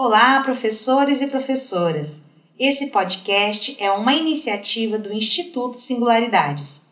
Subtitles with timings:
[0.00, 2.26] Olá, professores e professoras!
[2.56, 6.90] Esse podcast é uma iniciativa do Instituto Singularidades.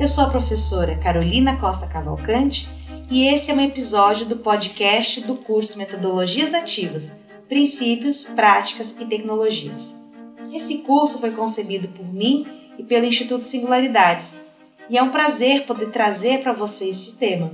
[0.00, 2.68] Eu sou a professora Carolina Costa Cavalcante
[3.08, 7.12] e esse é um episódio do podcast do curso Metodologias Ativas,
[7.48, 10.03] Princípios, Práticas e Tecnologias.
[10.54, 12.46] Esse curso foi concebido por mim
[12.78, 14.36] e pelo Instituto Singularidades,
[14.88, 17.50] e é um prazer poder trazer para você esse tema.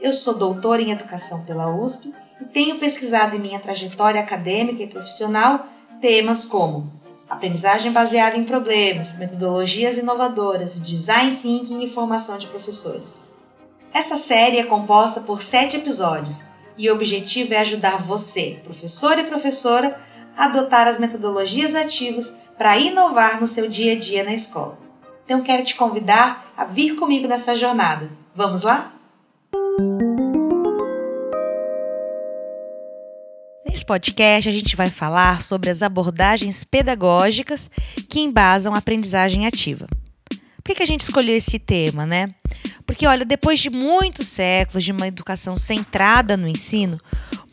[0.00, 4.88] Eu sou doutora em Educação pela USP e tenho pesquisado em minha trajetória acadêmica e
[4.88, 5.68] profissional
[6.00, 6.92] temas como
[7.28, 13.20] aprendizagem baseada em problemas, metodologias inovadoras, design thinking e formação de professores.
[13.94, 16.46] Essa série é composta por sete episódios
[16.76, 20.05] e o objetivo é ajudar você, professor e professora,
[20.36, 24.78] adotar as metodologias ativas para inovar no seu dia a dia na escola.
[25.24, 28.08] Então quero te convidar a vir comigo nessa jornada.
[28.34, 28.92] Vamos lá?
[33.66, 37.70] Nesse podcast, a gente vai falar sobre as abordagens pedagógicas
[38.08, 39.86] que embasam a aprendizagem ativa.
[40.62, 42.34] Por que, a gente escolheu esse tema, né?
[42.84, 47.00] Porque, olha, depois de muitos séculos de uma educação centrada no ensino,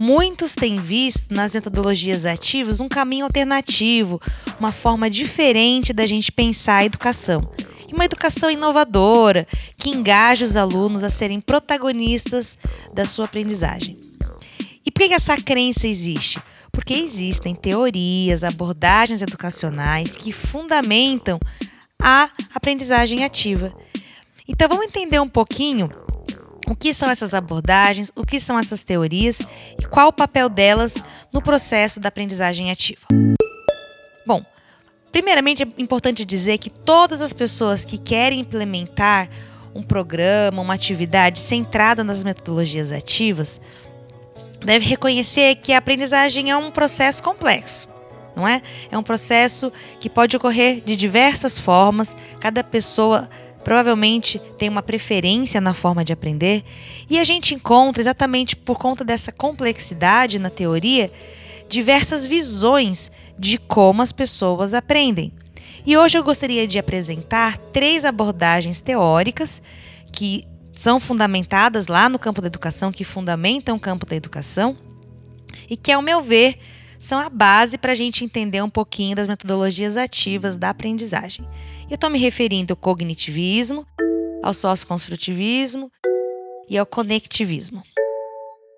[0.06, 4.22] Muitos têm visto nas metodologias ativas um caminho alternativo,
[4.60, 7.50] uma forma diferente da gente pensar a educação.
[7.90, 12.58] Uma educação inovadora que engaja os alunos a serem protagonistas
[12.94, 13.98] da sua aprendizagem.
[14.86, 16.38] E por que essa crença existe?
[16.70, 21.40] Porque existem teorias, abordagens educacionais que fundamentam
[21.98, 23.74] a aprendizagem ativa.
[24.46, 25.90] Então vamos entender um pouquinho
[26.68, 29.40] o que são essas abordagens, o que são essas teorias
[29.80, 30.96] e qual o papel delas
[31.32, 33.06] no processo da aprendizagem ativa.
[34.26, 34.44] Bom,
[35.12, 39.30] primeiramente é importante dizer que todas as pessoas que querem implementar
[39.76, 43.60] um programa, uma atividade centrada nas metodologias ativas,
[44.64, 47.88] devem reconhecer que a aprendizagem é um processo complexo.
[48.36, 48.62] Não é?
[48.92, 53.30] É um processo que pode ocorrer de diversas formas, cada pessoa
[53.64, 56.64] provavelmente tem uma preferência na forma de aprender,
[57.10, 61.12] e a gente encontra, exatamente por conta dessa complexidade na teoria,
[61.70, 65.32] diversas visões de como as pessoas aprendem.
[65.86, 69.62] E hoje eu gostaria de apresentar três abordagens teóricas
[70.12, 74.78] que são fundamentadas lá no campo da educação, que fundamentam o campo da educação
[75.70, 76.58] e que, ao meu ver,
[77.04, 81.46] são a base para a gente entender um pouquinho das metodologias ativas da aprendizagem.
[81.90, 83.86] Eu estou me referindo ao cognitivismo,
[84.42, 85.92] ao socioconstrutivismo
[86.70, 87.84] e ao conectivismo.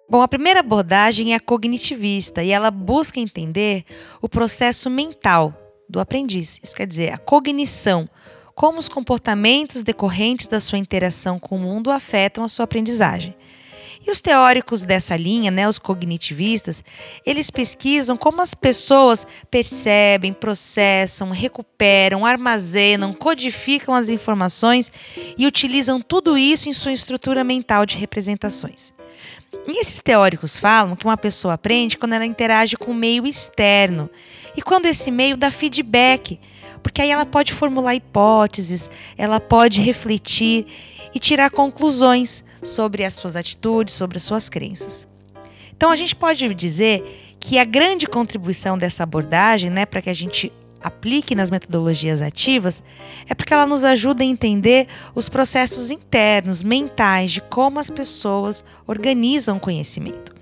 [0.09, 3.86] Bom, a primeira abordagem é a cognitivista e ela busca entender
[4.19, 5.53] o processo mental
[5.88, 6.59] do aprendiz.
[6.63, 8.09] Isso quer dizer, a cognição,
[8.56, 13.36] como os comportamentos decorrentes da sua interação com o mundo afetam a sua aprendizagem.
[14.06, 16.84] E os teóricos dessa linha, né, os cognitivistas,
[17.26, 24.92] eles pesquisam como as pessoas percebem, processam, recuperam, armazenam, codificam as informações
[25.36, 28.94] e utilizam tudo isso em sua estrutura mental de representações.
[29.68, 34.08] E esses teóricos falam que uma pessoa aprende quando ela interage com o meio externo
[34.56, 36.40] e quando esse meio dá feedback,
[36.84, 38.88] porque aí ela pode formular hipóteses,
[39.18, 40.68] ela pode refletir
[41.16, 45.08] e tirar conclusões sobre as suas atitudes, sobre as suas crenças.
[45.76, 50.14] Então a gente pode dizer que a grande contribuição dessa abordagem, né, para que a
[50.14, 52.84] gente aplique nas metodologias ativas,
[53.28, 58.64] é porque ela nos ajuda a entender os processos internos, mentais de como as pessoas
[58.86, 60.34] organizam o conhecimento.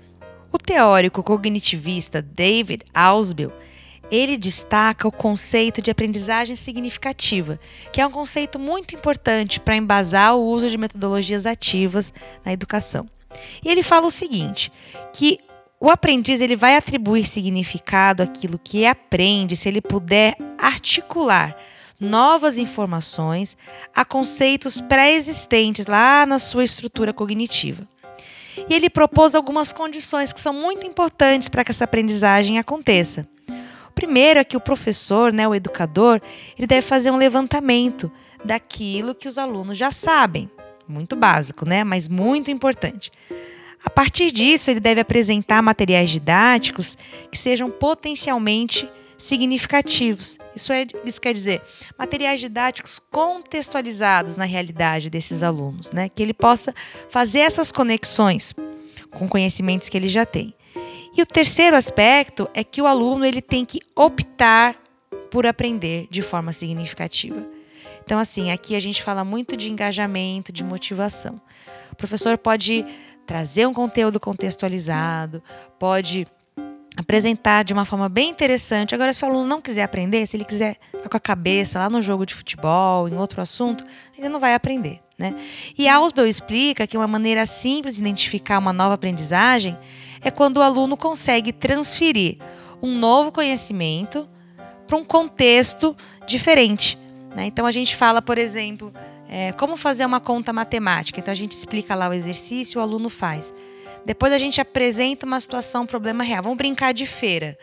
[0.52, 3.52] O teórico cognitivista David Ausubel
[4.10, 7.58] ele destaca o conceito de aprendizagem significativa,
[7.92, 12.12] que é um conceito muito importante para embasar o uso de metodologias ativas
[12.44, 13.06] na educação.
[13.64, 14.70] E ele fala o seguinte,
[15.12, 15.38] que
[15.80, 21.56] o aprendiz ele vai atribuir significado àquilo que aprende se ele puder articular
[22.00, 23.56] novas informações
[23.94, 27.86] a conceitos pré-existentes lá na sua estrutura cognitiva.
[28.68, 33.26] E ele propôs algumas condições que são muito importantes para que essa aprendizagem aconteça.
[33.94, 36.20] Primeiro é que o professor, né, o educador,
[36.58, 38.10] ele deve fazer um levantamento
[38.44, 40.50] daquilo que os alunos já sabem.
[40.86, 41.82] Muito básico, né?
[41.82, 43.10] Mas muito importante.
[43.84, 46.96] A partir disso, ele deve apresentar materiais didáticos
[47.30, 50.38] que sejam potencialmente significativos.
[50.54, 51.62] Isso, é, isso quer dizer
[51.98, 56.08] materiais didáticos contextualizados na realidade desses alunos, né?
[56.08, 56.74] Que ele possa
[57.08, 58.54] fazer essas conexões
[59.10, 60.54] com conhecimentos que ele já tem.
[61.16, 64.76] E o terceiro aspecto é que o aluno ele tem que optar
[65.30, 67.46] por aprender de forma significativa.
[68.04, 71.40] Então, assim, aqui a gente fala muito de engajamento, de motivação.
[71.92, 72.84] O professor pode
[73.24, 75.42] trazer um conteúdo contextualizado,
[75.78, 76.26] pode
[76.96, 78.94] apresentar de uma forma bem interessante.
[78.94, 81.88] Agora, se o aluno não quiser aprender, se ele quiser ficar com a cabeça lá
[81.88, 83.84] no jogo de futebol, em outro assunto,
[84.16, 85.00] ele não vai aprender.
[85.18, 85.34] Né?
[85.78, 89.78] E Ausbel explica que uma maneira simples de identificar uma nova aprendizagem
[90.24, 92.38] é quando o aluno consegue transferir
[92.82, 94.28] um novo conhecimento
[94.86, 95.94] para um contexto
[96.26, 96.98] diferente.
[97.36, 97.46] Né?
[97.46, 98.92] Então, a gente fala, por exemplo,
[99.28, 101.20] é, como fazer uma conta matemática.
[101.20, 103.52] Então, a gente explica lá o exercício, o aluno faz.
[104.04, 106.42] Depois a gente apresenta uma situação, um problema real.
[106.42, 107.56] Vamos brincar de feira.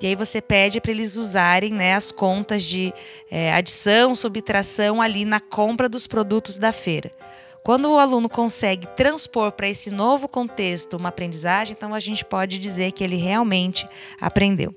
[0.00, 2.92] E aí você pede para eles usarem né, as contas de
[3.30, 7.10] é, adição, subtração ali na compra dos produtos da feira.
[7.64, 12.58] Quando o aluno consegue transpor para esse novo contexto uma aprendizagem, então a gente pode
[12.58, 13.88] dizer que ele realmente
[14.20, 14.74] aprendeu.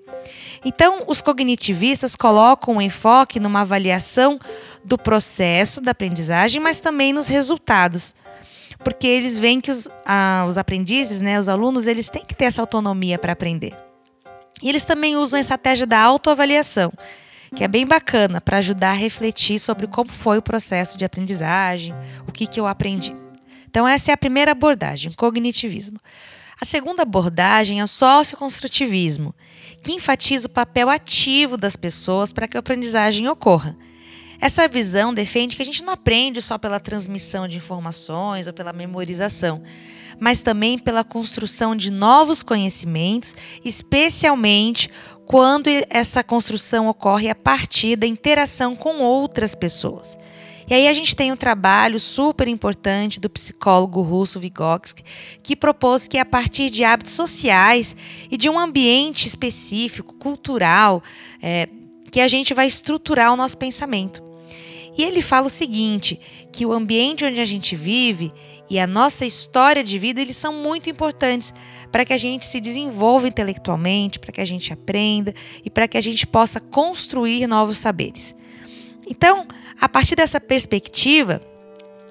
[0.64, 4.40] Então, os cognitivistas colocam o enfoque numa avaliação
[4.86, 8.16] do processo da aprendizagem, mas também nos resultados
[8.84, 12.46] porque eles veem que os, ah, os aprendizes, né, os alunos, eles têm que ter
[12.46, 13.76] essa autonomia para aprender.
[14.62, 16.92] E eles também usam a estratégia da autoavaliação,
[17.56, 21.94] que é bem bacana para ajudar a refletir sobre como foi o processo de aprendizagem,
[22.28, 23.16] o que, que eu aprendi.
[23.70, 26.00] Então, essa é a primeira abordagem, cognitivismo.
[26.60, 29.36] A segunda abordagem é o socioconstrutivismo,
[29.84, 33.78] que enfatiza o papel ativo das pessoas para que a aprendizagem ocorra.
[34.40, 38.74] Essa visão defende que a gente não aprende só pela transmissão de informações ou pela
[38.74, 39.62] memorização,
[40.20, 44.90] mas também pela construção de novos conhecimentos, especialmente
[45.26, 50.18] quando essa construção ocorre a partir da interação com outras pessoas.
[50.70, 55.02] E aí a gente tem um trabalho super importante do psicólogo russo Vygotsky,
[55.42, 57.96] que propôs que a partir de hábitos sociais
[58.30, 61.02] e de um ambiente específico, cultural,
[61.42, 61.70] é,
[62.12, 64.27] que a gente vai estruturar o nosso pensamento.
[64.98, 66.20] E ele fala o seguinte,
[66.52, 68.32] que o ambiente onde a gente vive
[68.70, 71.54] e a nossa história de vida, eles são muito importantes
[71.92, 75.34] para que a gente se desenvolva intelectualmente, para que a gente aprenda
[75.64, 78.36] e para que a gente possa construir novos saberes.
[79.08, 79.48] Então,
[79.80, 81.40] a partir dessa perspectiva,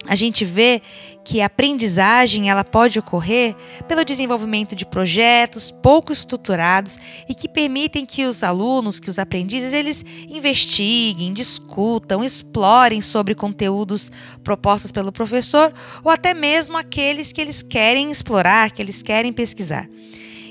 [0.06, 0.81] a gente vê
[1.25, 3.56] que a aprendizagem ela pode ocorrer
[3.88, 6.99] pelo desenvolvimento de projetos pouco estruturados
[7.29, 14.11] e que permitem que os alunos, que os aprendizes, eles investiguem, discutam, explorem sobre conteúdos
[14.44, 15.75] propostos pelo professor
[16.05, 19.88] ou até mesmo aqueles que eles querem explorar, que eles querem pesquisar.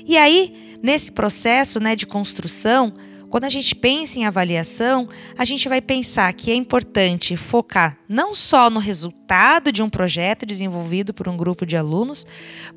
[0.06, 2.92] E aí, nesse processo né, de construção,
[3.28, 8.34] quando a gente pensa em avaliação, a gente vai pensar que é importante focar não
[8.34, 12.26] só no resultado de um projeto desenvolvido por um grupo de alunos,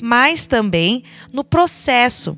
[0.01, 2.37] mas também no processo.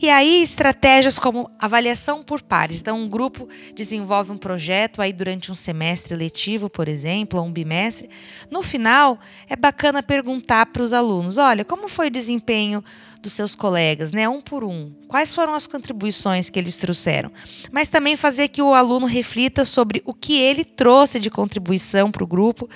[0.00, 2.80] E aí, estratégias como avaliação por pares.
[2.80, 7.52] Então, um grupo desenvolve um projeto aí durante um semestre letivo, por exemplo, ou um
[7.52, 8.08] bimestre.
[8.48, 9.18] No final,
[9.48, 12.82] é bacana perguntar para os alunos: olha, como foi o desempenho
[13.20, 14.92] dos seus colegas, né, um por um.
[15.06, 17.30] Quais foram as contribuições que eles trouxeram?
[17.70, 22.24] Mas também fazer que o aluno reflita sobre o que ele trouxe de contribuição para
[22.24, 22.68] o grupo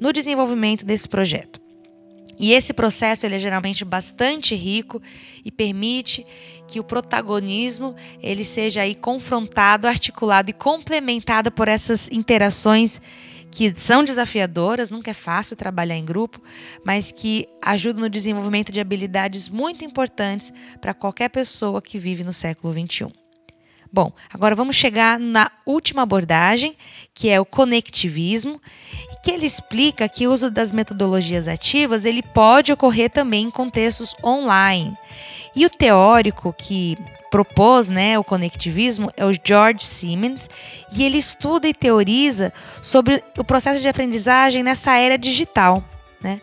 [0.00, 1.60] no desenvolvimento desse projeto.
[2.38, 5.02] E esse processo ele é geralmente bastante rico
[5.44, 6.24] e permite
[6.66, 12.98] que o protagonismo ele seja aí confrontado, articulado e complementado por essas interações
[13.50, 16.40] que são desafiadoras, nunca é fácil trabalhar em grupo,
[16.84, 22.32] mas que ajudam no desenvolvimento de habilidades muito importantes para qualquer pessoa que vive no
[22.32, 23.12] século XXI.
[23.92, 26.76] Bom, agora vamos chegar na última abordagem,
[27.12, 28.60] que é o conectivismo,
[29.24, 34.14] que ele explica que o uso das metodologias ativas ele pode ocorrer também em contextos
[34.24, 34.96] online.
[35.56, 36.96] E o teórico que
[37.30, 40.50] propôs né, o conectivismo é o George Siemens,
[40.92, 45.82] e ele estuda e teoriza sobre o processo de aprendizagem nessa era digital,
[46.20, 46.42] né?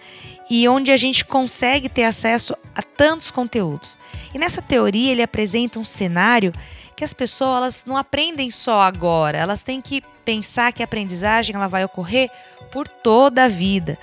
[0.50, 4.00] E onde a gente consegue ter acesso a tantos conteúdos.
[4.34, 6.54] E nessa teoria ele apresenta um cenário
[6.96, 11.56] que as pessoas elas não aprendem só agora, elas têm que pensar que a aprendizagem
[11.56, 12.30] ela vai ocorrer
[12.72, 14.00] por toda a vida.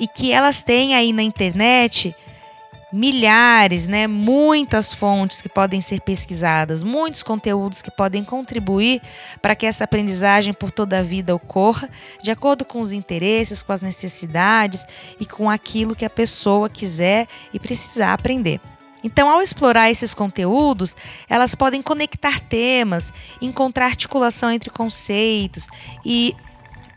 [0.00, 2.14] E que elas têm aí na internet
[2.92, 9.02] milhares, né, muitas fontes que podem ser pesquisadas, muitos conteúdos que podem contribuir
[9.42, 11.88] para que essa aprendizagem por toda a vida ocorra,
[12.22, 14.86] de acordo com os interesses, com as necessidades
[15.20, 18.60] e com aquilo que a pessoa quiser e precisar aprender.
[19.04, 20.96] Então, ao explorar esses conteúdos,
[21.28, 25.68] elas podem conectar temas, encontrar articulação entre conceitos
[26.04, 26.34] e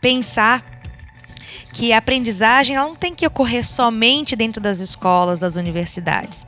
[0.00, 0.71] pensar
[1.72, 6.46] que a aprendizagem não tem que ocorrer somente dentro das escolas, das universidades.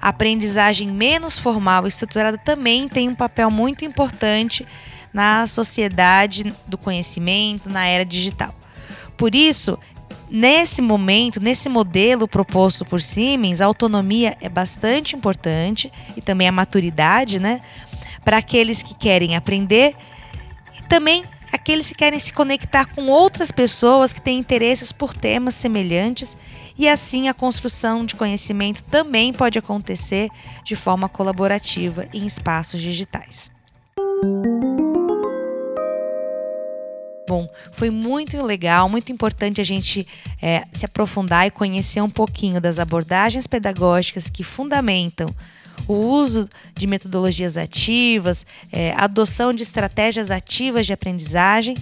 [0.00, 4.66] A aprendizagem menos formal e estruturada também tem um papel muito importante
[5.12, 8.54] na sociedade do conhecimento, na era digital.
[9.16, 9.78] Por isso,
[10.30, 16.52] nesse momento, nesse modelo proposto por Siemens, a autonomia é bastante importante e também a
[16.52, 17.60] maturidade, né?
[18.24, 19.96] Para aqueles que querem aprender
[20.78, 21.24] e também
[21.56, 26.36] aqueles que querem se conectar com outras pessoas que têm interesses por temas semelhantes
[26.78, 30.28] e assim a construção de conhecimento também pode acontecer
[30.62, 33.50] de forma colaborativa em espaços digitais.
[37.28, 40.06] Bom, foi muito legal, muito importante a gente
[40.40, 45.34] é, se aprofundar e conhecer um pouquinho das abordagens pedagógicas que fundamentam
[45.88, 51.76] o uso de metodologias ativas, é, adoção de estratégias ativas de aprendizagem.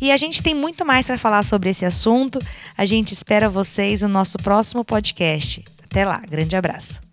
[0.00, 2.40] E a gente tem muito mais para falar sobre esse assunto.
[2.76, 5.62] A gente espera vocês no nosso próximo podcast.
[5.84, 7.09] Até lá, grande abraço.